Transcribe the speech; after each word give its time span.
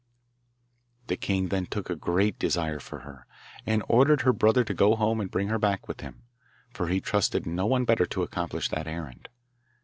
The 1.05 1.15
king 1.15 1.49
then 1.49 1.67
took 1.67 1.87
a 1.91 1.95
great 1.95 2.39
desire 2.39 2.79
for 2.79 3.01
her, 3.01 3.27
and 3.67 3.83
ordered 3.87 4.21
her 4.21 4.33
brother 4.33 4.63
to 4.63 4.73
go 4.73 4.95
home 4.95 5.21
and 5.21 5.29
bring 5.29 5.49
her 5.49 5.59
back 5.59 5.87
with 5.87 6.01
him, 6.01 6.23
for 6.73 6.87
he 6.87 6.99
trusted 6.99 7.45
no 7.45 7.67
one 7.67 7.85
better 7.85 8.07
to 8.07 8.23
accomplish 8.23 8.69
that 8.69 8.87
errand. 8.87 9.29